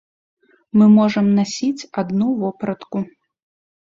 [0.81, 2.97] Мы можам насіць адну вопратку.